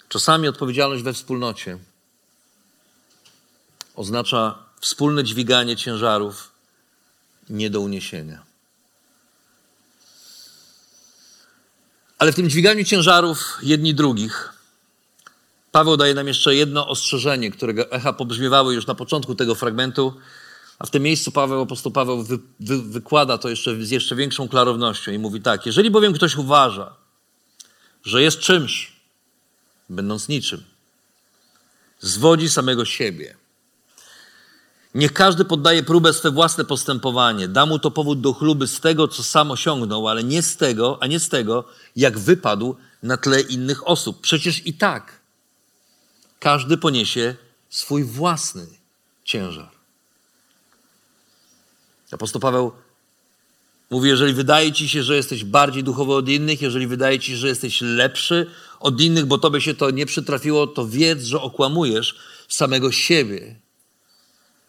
[0.10, 1.78] Czasami odpowiedzialność we wspólnocie
[3.96, 6.52] oznacza wspólne dźwiganie ciężarów
[7.50, 8.44] nie do uniesienia.
[12.18, 14.53] Ale w tym dźwiganiu ciężarów jedni drugich
[15.74, 20.14] Paweł daje nam jeszcze jedno ostrzeżenie, którego echa pobrzmiewały już na początku tego fragmentu,
[20.80, 24.48] a w tym miejscu Paweł, apostoł Paweł wy, wy, wykłada to jeszcze z jeszcze większą
[24.48, 26.96] klarownością i mówi tak: Jeżeli bowiem ktoś uważa,
[28.04, 28.92] że jest czymś,
[29.90, 30.64] będąc niczym,
[32.00, 33.36] zwodzi samego siebie.
[34.96, 37.48] Niech każdy poddaje próbę swe własne postępowanie.
[37.48, 40.98] Da mu to powód do chluby z tego, co sam osiągnął, ale nie z tego,
[41.02, 41.64] a nie z tego,
[41.96, 44.22] jak wypadł na tle innych osób.
[44.22, 45.23] Przecież i tak
[46.44, 47.36] każdy poniesie
[47.70, 48.68] swój własny
[49.24, 49.72] ciężar.
[52.12, 52.72] Apostoł Paweł
[53.90, 57.38] mówi, jeżeli wydaje ci się, że jesteś bardziej duchowy od innych, jeżeli wydaje ci się,
[57.38, 58.46] że jesteś lepszy
[58.80, 62.16] od innych, bo tobie się to nie przytrafiło, to wiedz, że okłamujesz
[62.48, 63.56] samego siebie.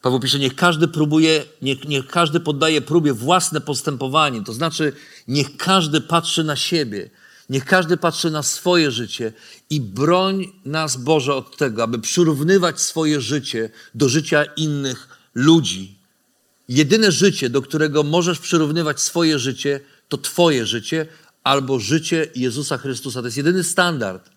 [0.03, 4.45] Paweł pisze, niech każdy próbuje, niech, niech każdy poddaje próbie własne postępowanie.
[4.45, 4.93] To znaczy,
[5.29, 7.11] niech każdy patrzy na siebie.
[7.51, 9.33] Niech każdy patrzy na swoje życie
[9.71, 15.99] i broń nas, Boże, od tego, aby przyrównywać swoje życie do życia innych ludzi.
[16.69, 21.07] Jedyne życie, do którego możesz przyrównywać swoje życie, to Twoje życie
[21.45, 23.21] albo życie Jezusa Chrystusa.
[23.21, 24.31] To jest jedyny standard,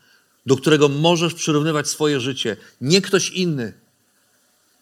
[0.46, 3.74] do którego możesz przyrównywać swoje życie, nie ktoś inny.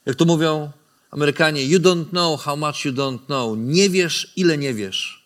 [0.05, 0.71] Jak to mówią
[1.11, 3.57] Amerykanie, you don't know how much you don't know.
[3.57, 5.24] Nie wiesz, ile nie wiesz.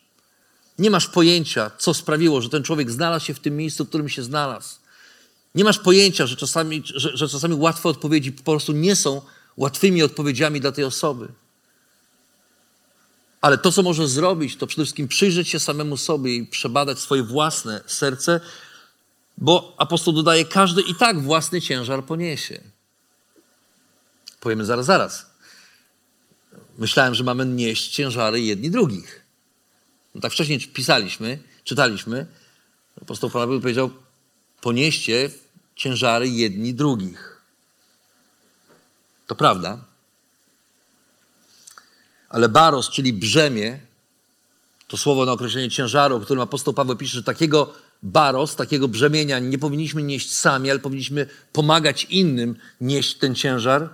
[0.80, 4.10] Nie masz pojęcia, co sprawiło, że ten człowiek znalazł się w tym miejscu, w którym
[4.10, 4.76] się znalazł.
[5.56, 9.22] Nie masz pojęcia, że czasami, że, że czasami łatwe odpowiedzi po prostu nie są
[9.58, 11.28] łatwymi odpowiedziami dla tej osoby.
[13.42, 17.24] Ale to, co możesz zrobić, to przede wszystkim przyjrzeć się samemu sobie i przebadać swoje
[17.24, 18.40] własne serce,
[19.38, 22.62] bo apostoł dodaje, każdy i tak własny ciężar poniesie.
[24.40, 25.26] Powiemy zaraz, zaraz.
[26.78, 29.29] Myślałem, że mamy nieść ciężary jedni drugich.
[30.16, 32.26] No tak wcześniej pisaliśmy, czytaliśmy.
[33.02, 33.90] Apostoł Paweł powiedział,
[34.62, 35.30] ponieście
[35.76, 37.42] ciężary jedni drugich.
[39.28, 39.86] To prawda.
[42.30, 43.80] Ale baros, czyli brzemię,
[44.88, 49.40] to słowo na określenie ciężaru, o którym apostoł Paweł pisze, że takiego baros, takiego brzemienia
[49.40, 53.90] nie powinniśmy nieść sami, ale powinniśmy pomagać innym nieść ten ciężar.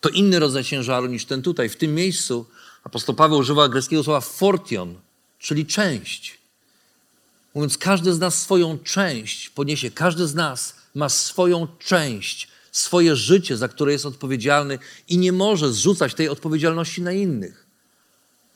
[0.00, 1.68] To inny rodzaj ciężaru niż ten tutaj.
[1.68, 2.46] W tym miejscu
[2.84, 4.94] apostoł Paweł używa greckiego słowa fortion,
[5.44, 6.38] czyli część.
[7.54, 13.56] Mówiąc, każdy z nas swoją część poniesie, każdy z nas ma swoją część, swoje życie,
[13.56, 14.78] za które jest odpowiedzialny
[15.08, 17.66] i nie może zrzucać tej odpowiedzialności na innych.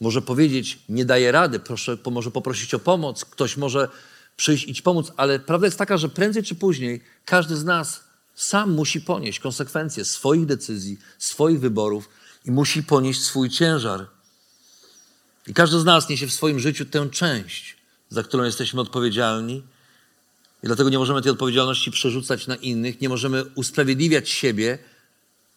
[0.00, 3.88] Może powiedzieć, nie daje rady, proszę, może poprosić o pomoc, ktoś może
[4.36, 8.72] przyjść i pomóc, ale prawda jest taka, że prędzej czy później każdy z nas sam
[8.72, 12.08] musi ponieść konsekwencje swoich decyzji, swoich wyborów
[12.44, 14.17] i musi ponieść swój ciężar.
[15.48, 17.76] I każdy z nas niesie w swoim życiu tę część,
[18.08, 19.62] za którą jesteśmy odpowiedzialni.
[20.62, 24.78] I dlatego nie możemy tej odpowiedzialności przerzucać na innych, nie możemy usprawiedliwiać siebie,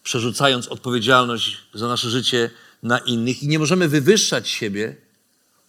[0.03, 2.49] przerzucając odpowiedzialność za nasze życie
[2.83, 4.95] na innych, i nie możemy wywyższać siebie,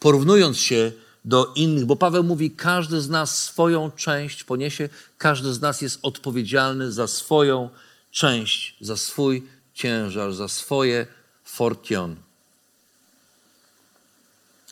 [0.01, 0.93] porównując się
[1.25, 5.99] do innych, bo Paweł mówi, każdy z nas swoją część poniesie, każdy z nas jest
[6.03, 7.69] odpowiedzialny za swoją
[8.11, 9.43] część, za swój
[9.75, 11.07] ciężar, za swoje
[11.45, 12.17] fortion.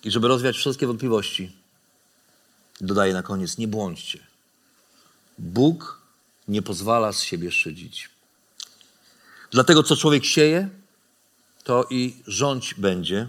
[0.05, 1.53] I żeby rozwiać wszystkie wątpliwości,
[2.81, 4.19] dodaje na koniec, nie błądźcie.
[5.39, 6.01] Bóg
[6.49, 8.09] nie pozwala z siebie szydzić.
[9.51, 10.69] Dlatego, co człowiek sieje,
[11.65, 13.29] to i rządź będzie.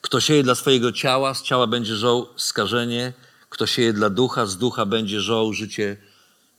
[0.00, 3.12] Kto sieje dla swojego ciała, z ciała będzie żoł skażenie.
[3.50, 5.96] Kto sieje dla ducha, z ducha będzie żoł życie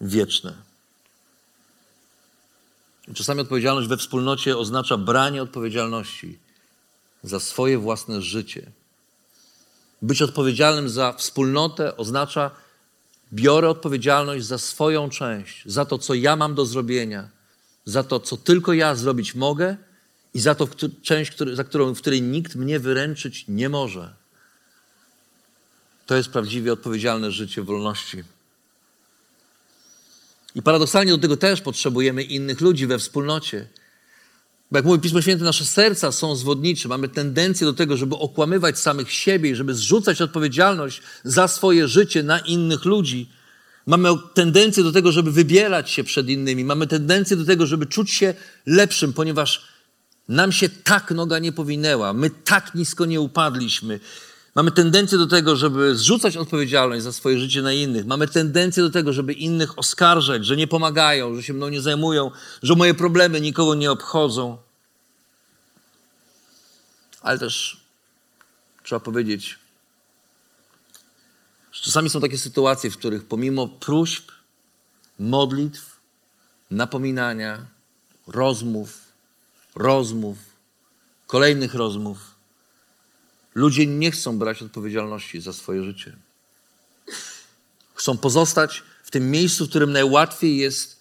[0.01, 0.53] wieczne.
[3.15, 6.39] Czasami odpowiedzialność we wspólnocie oznacza branie odpowiedzialności
[7.23, 8.71] za swoje własne życie.
[10.03, 12.51] Być odpowiedzialnym za wspólnotę oznacza
[13.33, 17.29] biorę odpowiedzialność za swoją część, za to, co ja mam do zrobienia,
[17.85, 19.77] za to, co tylko ja zrobić mogę
[20.33, 20.67] i za to
[21.01, 24.13] część, za którą, w której nikt mnie wyręczyć nie może.
[26.05, 28.23] To jest prawdziwie odpowiedzialne życie wolności.
[30.55, 33.67] I paradoksalnie do tego też potrzebujemy innych ludzi we wspólnocie.
[34.71, 36.89] Bo jak mówi Pismo Święte, nasze serca są zwodnicze.
[36.89, 42.23] Mamy tendencję do tego, żeby okłamywać samych siebie i żeby zrzucać odpowiedzialność za swoje życie
[42.23, 43.29] na innych ludzi.
[43.85, 46.65] Mamy tendencję do tego, żeby wybierać się przed innymi.
[46.65, 48.33] Mamy tendencję do tego, żeby czuć się
[48.65, 49.67] lepszym, ponieważ
[50.27, 52.13] nam się tak noga nie powinęła.
[52.13, 53.99] My tak nisko nie upadliśmy.
[54.55, 58.05] Mamy tendencję do tego, żeby zrzucać odpowiedzialność za swoje życie na innych.
[58.05, 62.31] Mamy tendencję do tego, żeby innych oskarżać, że nie pomagają, że się mną nie zajmują,
[62.63, 64.57] że moje problemy nikogo nie obchodzą.
[67.21, 67.81] Ale też
[68.83, 69.59] trzeba powiedzieć,
[71.71, 74.31] że czasami są takie sytuacje, w których pomimo próśb,
[75.19, 75.99] modlitw,
[76.71, 77.65] napominania,
[78.27, 78.99] rozmów,
[79.75, 80.37] rozmów,
[81.27, 82.32] kolejnych rozmów,
[83.55, 86.15] Ludzie nie chcą brać odpowiedzialności za swoje życie.
[87.93, 90.99] Chcą pozostać w tym miejscu, w którym najłatwiej jest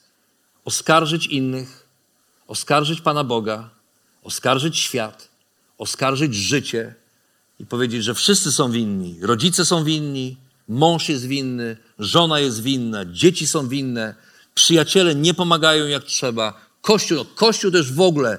[0.64, 1.86] oskarżyć innych,
[2.46, 3.70] oskarżyć Pana Boga,
[4.22, 5.28] oskarżyć świat,
[5.78, 6.94] oskarżyć życie
[7.58, 9.18] i powiedzieć, że wszyscy są winni.
[9.20, 10.36] Rodzice są winni,
[10.68, 14.14] mąż jest winny, żona jest winna, dzieci są winne,
[14.54, 16.60] przyjaciele nie pomagają jak trzeba.
[16.80, 18.38] Kościół, no, Kościół też w ogóle,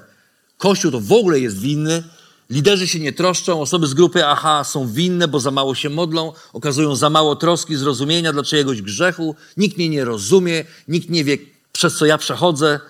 [0.58, 2.02] Kościół to w ogóle jest winny,
[2.50, 6.32] Liderzy się nie troszczą, osoby z grupy aha są winne, bo za mało się modlą,
[6.52, 11.38] okazują za mało troski, zrozumienia dla czyjegoś grzechu, nikt mnie nie rozumie, nikt nie wie,
[11.72, 12.80] przez co ja przechodzę.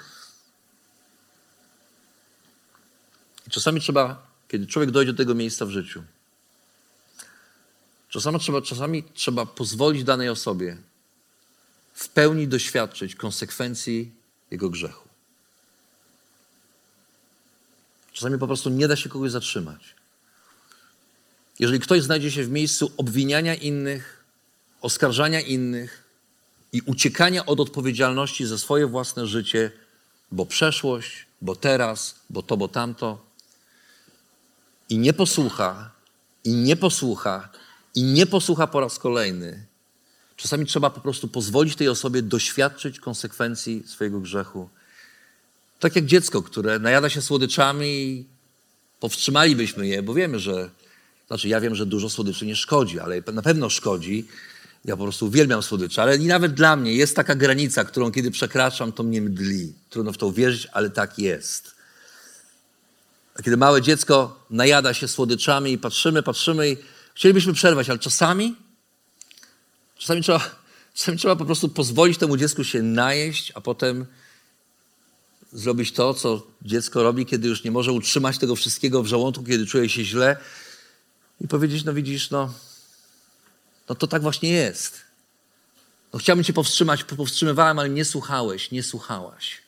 [3.47, 6.03] I czasami trzeba, kiedy człowiek dojdzie do tego miejsca w życiu,
[8.09, 10.77] czasami trzeba, czasami trzeba pozwolić danej osobie
[11.95, 14.13] w pełni doświadczyć konsekwencji
[14.51, 15.04] jego grzechu.
[18.15, 19.95] Czasami po prostu nie da się kogoś zatrzymać.
[21.59, 24.25] Jeżeli ktoś znajdzie się w miejscu obwiniania innych,
[24.81, 26.05] oskarżania innych
[26.73, 29.71] i uciekania od odpowiedzialności za swoje własne życie,
[30.33, 33.27] bo przeszłość, bo teraz, bo to, bo tamto,
[34.89, 35.91] i nie posłucha,
[36.45, 37.49] i nie posłucha,
[37.95, 39.67] i nie posłucha po raz kolejny,
[40.37, 44.69] czasami trzeba po prostu pozwolić tej osobie doświadczyć konsekwencji swojego grzechu
[45.85, 48.25] tak jak dziecko, które najada się słodyczami
[49.01, 50.71] powstrzymalibyśmy je, bo wiemy, że,
[51.27, 54.27] znaczy ja wiem, że dużo słodyczy nie szkodzi, ale na pewno szkodzi.
[54.85, 58.31] Ja po prostu uwielbiam słodycze, ale i nawet dla mnie jest taka granica, którą kiedy
[58.31, 59.73] przekraczam, to mnie mdli.
[59.91, 61.75] Trudno w to uwierzyć, ale tak jest.
[63.35, 66.77] A kiedy małe dziecko najada się słodyczami i patrzymy, patrzymy i
[67.15, 68.55] Chcielibyśmy przerwać, ale czasami,
[69.99, 70.41] czasami trzeba,
[70.95, 74.07] czasami trzeba po prostu pozwolić temu dziecku się najeść, a potem
[75.55, 79.67] zrobić to, co dziecko robi, kiedy już nie może utrzymać tego wszystkiego w żołądku, kiedy
[79.67, 80.37] czuje się źle
[81.41, 82.55] i powiedzieć, no widzisz, no,
[83.89, 85.01] no to tak właśnie jest.
[86.13, 89.63] No chciałbym cię powstrzymać, powstrzymywałem, ale nie słuchałeś, nie słuchałaś.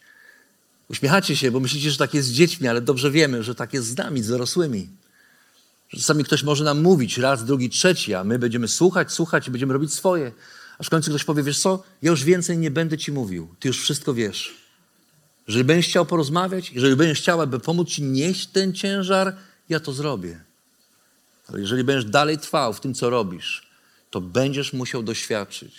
[0.90, 3.86] Uśmiechacie się, bo myślicie, że tak jest z dziećmi, ale dobrze wiemy, że tak jest
[3.86, 4.88] z nami, z dorosłymi.
[5.88, 9.72] Czasami ktoś może nam mówić raz, drugi, trzeci, a my będziemy słuchać, słuchać i będziemy
[9.72, 10.32] robić swoje.
[10.78, 13.68] Aż w końcu ktoś powie, wiesz co, ja już więcej nie będę ci mówił, ty
[13.68, 14.65] już wszystko wiesz.
[15.48, 19.36] Jeżeli będziesz chciał porozmawiać, jeżeli będziesz chciał, aby pomóc ci nieść ten ciężar,
[19.68, 20.40] ja to zrobię.
[21.48, 23.70] Ale jeżeli będziesz dalej trwał w tym, co robisz,
[24.10, 25.74] to będziesz musiał doświadczyć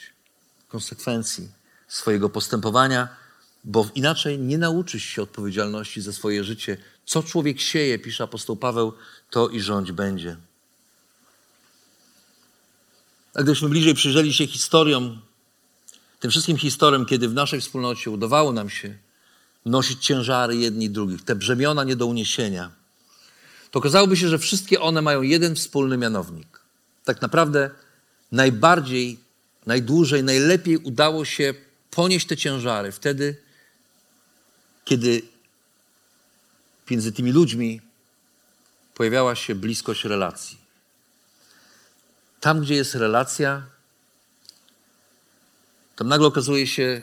[0.67, 1.49] konsekwencji
[1.87, 3.07] swojego postępowania,
[3.63, 6.77] bo inaczej nie nauczysz się odpowiedzialności za swoje życie.
[7.05, 8.93] Co człowiek sieje, pisze apostoł Paweł,
[9.29, 10.37] to i rządź będzie.
[13.33, 15.21] A gdybyśmy bliżej przyjrzeli się historiom,
[16.19, 18.97] tym wszystkim historiom, kiedy w naszej wspólnocie udawało nam się
[19.67, 22.71] nosić ciężary jedni drugich, te brzemiona nie do uniesienia,
[23.71, 26.59] to okazałoby się, że wszystkie one mają jeden wspólny mianownik.
[27.03, 27.69] Tak naprawdę
[28.31, 29.19] najbardziej,
[29.65, 31.53] najdłużej, najlepiej udało się
[31.91, 33.37] ponieść te ciężary wtedy,
[34.85, 35.21] kiedy
[36.89, 37.81] między tymi ludźmi
[38.93, 40.57] pojawiała się bliskość relacji.
[42.39, 43.65] Tam, gdzie jest relacja,
[45.95, 47.01] tam nagle okazuje się,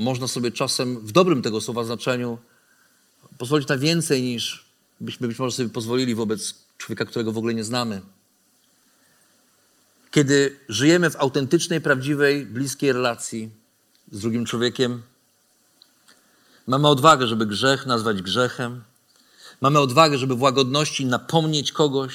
[0.00, 2.38] można sobie czasem w dobrym tego słowa znaczeniu
[3.38, 4.64] pozwolić na więcej niż
[5.00, 8.00] byśmy być może sobie pozwolili wobec człowieka, którego w ogóle nie znamy.
[10.10, 13.50] Kiedy żyjemy w autentycznej, prawdziwej, bliskiej relacji
[14.12, 15.02] z drugim człowiekiem,
[16.66, 18.82] mamy odwagę, żeby grzech nazwać grzechem,
[19.60, 22.14] mamy odwagę, żeby w łagodności napomnieć kogoś,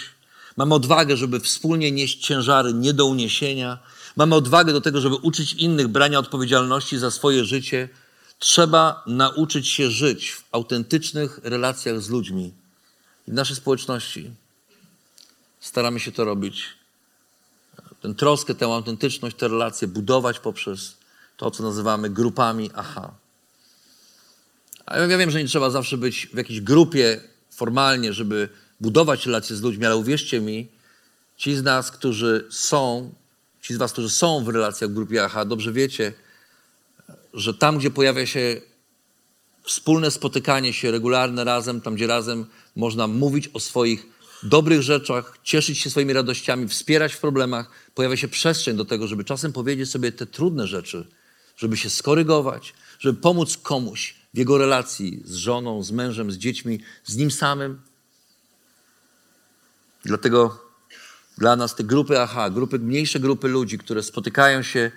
[0.57, 3.79] mamy odwagę, żeby wspólnie nieść ciężary nie do uniesienia,
[4.15, 7.89] mamy odwagę do tego, żeby uczyć innych brania odpowiedzialności za swoje życie.
[8.39, 12.53] Trzeba nauczyć się żyć w autentycznych relacjach z ludźmi
[13.27, 14.31] i w naszej społeczności
[15.59, 16.63] staramy się to robić.
[18.01, 20.97] Tę troskę, tę autentyczność, te relacje budować poprzez
[21.37, 23.11] to, co nazywamy grupami aha.
[24.85, 28.49] A ja wiem, że nie trzeba zawsze być w jakiejś grupie formalnie, żeby
[28.79, 30.67] budować relacje z ludźmi, ale uwierzcie mi,
[31.37, 33.13] ci z nas, którzy są,
[33.65, 36.13] ci z was, którzy są w relacjach w grupie aha, dobrze wiecie,
[37.33, 38.61] że tam, gdzie pojawia się
[39.63, 42.45] wspólne spotykanie się regularne razem, tam gdzie razem
[42.75, 44.05] można mówić o swoich
[44.43, 49.23] dobrych rzeczach, cieszyć się swoimi radościami, wspierać w problemach, pojawia się przestrzeń do tego, żeby
[49.23, 51.07] czasem powiedzieć sobie te trudne rzeczy,
[51.57, 56.79] żeby się skorygować, żeby pomóc komuś w jego relacji z żoną, z mężem, z dziećmi,
[57.03, 57.81] z nim samym.
[60.03, 60.64] Dlatego
[61.37, 64.91] dla nas te grupy aha, grupy, mniejsze grupy ludzi, które spotykają się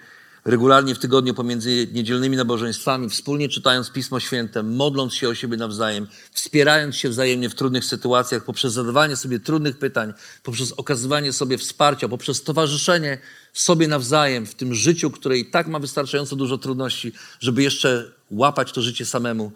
[0.45, 6.07] regularnie w tygodniu pomiędzy niedzielnymi nabożeństwami, wspólnie czytając Pismo Święte, modląc się o siebie nawzajem,
[6.33, 10.13] wspierając się wzajemnie w trudnych sytuacjach, poprzez zadawanie sobie trudnych pytań,
[10.43, 13.19] poprzez okazywanie sobie wsparcia, poprzez towarzyszenie
[13.53, 18.73] sobie nawzajem w tym życiu, które i tak ma wystarczająco dużo trudności, żeby jeszcze łapać
[18.73, 19.53] to życie samemu.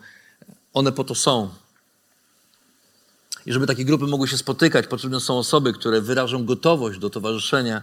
[0.72, 1.61] One po to są.
[3.46, 7.82] I żeby takie grupy mogły się spotykać, potrzebne są osoby, które wyrażą gotowość do towarzyszenia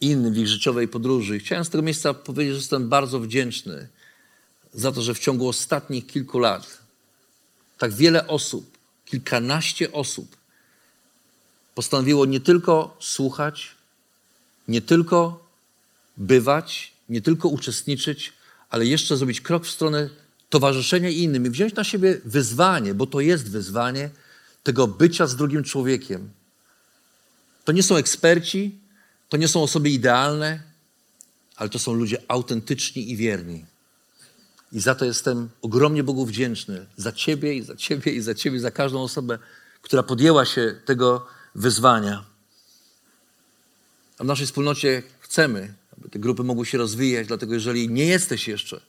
[0.00, 1.38] innym w ich życiowej podróży.
[1.38, 3.88] Chciałem z tego miejsca powiedzieć, że jestem bardzo wdzięczny
[4.74, 6.78] za to, że w ciągu ostatnich kilku lat
[7.78, 10.36] tak wiele osób, kilkanaście osób
[11.74, 13.74] postanowiło nie tylko słuchać,
[14.68, 15.46] nie tylko
[16.16, 18.32] bywać, nie tylko uczestniczyć,
[18.70, 20.08] ale jeszcze zrobić krok w stronę
[20.50, 24.10] towarzyszenia innym i wziąć na siebie wyzwanie, bo to jest wyzwanie
[24.62, 26.30] tego bycia z drugim człowiekiem.
[27.64, 28.78] To nie są eksperci,
[29.28, 30.62] to nie są osoby idealne,
[31.56, 33.64] ale to są ludzie autentyczni i wierni.
[34.72, 36.86] I za to jestem ogromnie Bogu wdzięczny.
[36.96, 39.38] Za Ciebie i za Ciebie i za Ciebie, za każdą osobę,
[39.82, 42.24] która podjęła się tego wyzwania.
[44.18, 48.48] A w naszej wspólnocie chcemy, aby te grupy mogły się rozwijać, dlatego jeżeli nie jesteś
[48.48, 48.80] jeszcze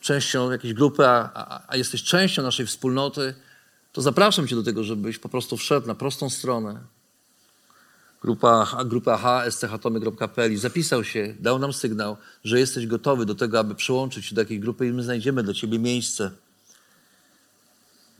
[0.00, 3.34] częścią jakiejś grupy, a, a, a jesteś częścią naszej wspólnoty,
[3.98, 6.80] to zapraszam Cię do tego, żebyś po prostu wszedł na prostą stronę,
[8.22, 13.74] grupa, grupa hsthatomy.pl i zapisał się, dał nam sygnał, że jesteś gotowy do tego, aby
[13.74, 16.30] przyłączyć się do takiej grupy i my znajdziemy dla Ciebie miejsce.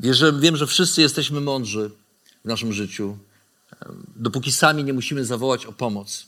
[0.00, 1.90] Wierzę, wiem, że wszyscy jesteśmy mądrzy
[2.44, 3.18] w naszym życiu,
[4.16, 6.26] dopóki sami nie musimy zawołać o pomoc.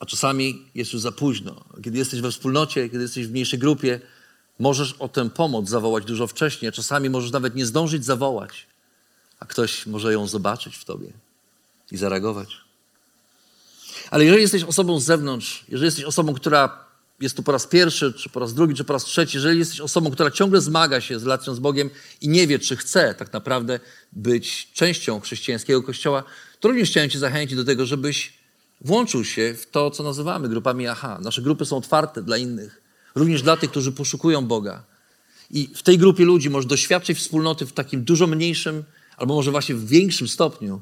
[0.00, 1.64] A czasami jest już za późno.
[1.84, 4.00] Kiedy jesteś we wspólnocie, kiedy jesteś w mniejszej grupie,
[4.60, 8.66] możesz o tę pomoc zawołać dużo wcześniej, czasami możesz nawet nie zdążyć zawołać,
[9.40, 11.12] a ktoś może ją zobaczyć w tobie
[11.92, 12.48] i zareagować.
[14.10, 16.84] Ale jeżeli jesteś osobą z zewnątrz, jeżeli jesteś osobą, która
[17.20, 19.80] jest tu po raz pierwszy, czy po raz drugi, czy po raz trzeci, jeżeli jesteś
[19.80, 21.90] osobą, która ciągle zmaga się z relacją z Bogiem
[22.20, 23.80] i nie wie, czy chce tak naprawdę
[24.12, 26.24] być częścią chrześcijańskiego kościoła,
[26.60, 28.32] to również chciałem Cię zachęcić do tego, żebyś
[28.80, 31.18] włączył się w to, co nazywamy grupami AHA.
[31.18, 32.79] Nasze grupy są otwarte dla innych,
[33.14, 34.82] również dla tych, którzy poszukują Boga.
[35.50, 38.84] I w tej grupie ludzi możesz doświadczyć wspólnoty w takim dużo mniejszym,
[39.16, 40.80] albo może właśnie w większym stopniu.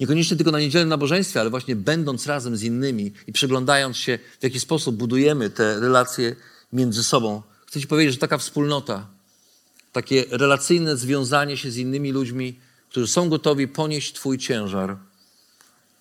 [0.00, 4.42] Niekoniecznie tylko na niedzielnym nabożeństwie, ale właśnie będąc razem z innymi i przyglądając się, w
[4.42, 6.36] jaki sposób budujemy te relacje
[6.72, 7.42] między sobą.
[7.66, 9.06] Chcę Ci powiedzieć, że taka wspólnota,
[9.92, 12.58] takie relacyjne związanie się z innymi ludźmi,
[12.90, 14.96] którzy są gotowi ponieść Twój ciężar,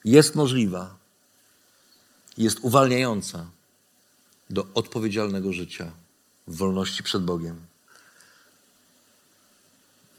[0.06, 0.98] jest możliwa,
[2.38, 3.57] jest uwalniająca
[4.50, 5.92] do odpowiedzialnego życia
[6.48, 7.62] w wolności przed Bogiem.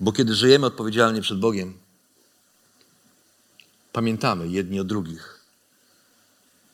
[0.01, 1.79] Bo kiedy żyjemy odpowiedzialnie przed Bogiem,
[3.93, 5.41] pamiętamy jedni o drugich,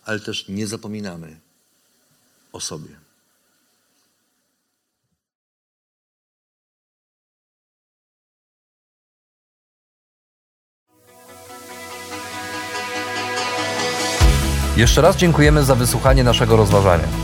[0.05, 1.41] ale też nie zapominamy
[2.53, 3.05] o sobie.
[14.77, 17.24] Jeszcze raz dziękujemy za wysłuchanie naszego rozważania.